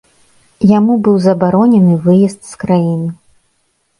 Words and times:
Яму 0.77 0.93
быў 1.07 1.19
забаронены 1.25 1.93
выезд 2.07 2.41
з 2.53 2.57
краіны. 2.63 3.07